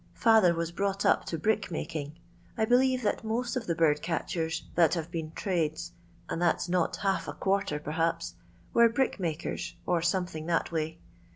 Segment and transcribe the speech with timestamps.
[0.15, 2.17] Father was brought up to brick making.
[2.57, 5.91] I believe that most of the bird catchers that have been trades,
[6.27, 8.33] and that's not half a quarter perhaps,
[8.73, 10.97] were brick makers, or something that way.